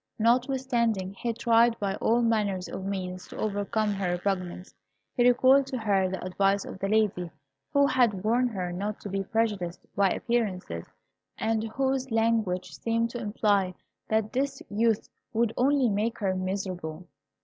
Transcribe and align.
Notwithstanding, 0.17 1.13
he 1.13 1.31
tried 1.31 1.77
by 1.77 1.93
all 1.97 2.23
manner 2.23 2.59
of 2.73 2.83
means 2.83 3.27
to 3.27 3.37
overcome 3.37 3.91
her 3.93 4.09
repugnance. 4.13 4.73
He 5.13 5.27
recalled 5.27 5.67
to 5.67 5.77
her 5.77 6.09
the 6.09 6.25
advice 6.25 6.65
of 6.65 6.79
the 6.79 6.87
lady 6.89 7.29
who 7.71 7.85
had 7.85 8.23
warned 8.23 8.49
her 8.49 8.73
not 8.73 8.99
to 9.01 9.09
be 9.09 9.23
prejudiced 9.23 9.85
by 9.95 10.09
appearances, 10.09 10.85
and 11.37 11.65
whose 11.75 12.09
language 12.09 12.71
seemed 12.73 13.11
to 13.11 13.19
imply 13.21 13.75
that 14.09 14.33
this 14.33 14.63
youth 14.71 15.07
would 15.33 15.53
only 15.55 15.87
make 15.87 16.17
her 16.17 16.33
miserable. 16.33 17.05